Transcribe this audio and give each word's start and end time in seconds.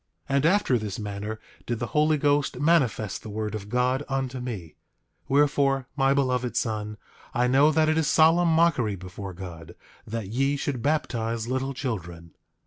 8:9 0.31 0.35
And 0.35 0.45
after 0.47 0.77
this 0.79 0.97
manner 0.97 1.39
did 1.67 1.77
the 1.77 1.85
Holy 1.93 2.17
Ghost 2.17 2.59
manifest 2.59 3.21
the 3.21 3.29
word 3.29 3.53
of 3.53 3.69
God 3.69 4.01
unto 4.09 4.39
me; 4.39 4.73
wherefore, 5.27 5.85
my 5.95 6.11
beloved 6.11 6.57
son, 6.57 6.97
I 7.35 7.45
know 7.45 7.71
that 7.71 7.87
it 7.87 7.99
is 7.99 8.07
solemn 8.07 8.47
mockery 8.49 8.95
before 8.95 9.33
God, 9.35 9.75
that 10.07 10.25
ye 10.29 10.55
should 10.57 10.81
baptize 10.81 11.47
little 11.47 11.75
children. 11.75 12.31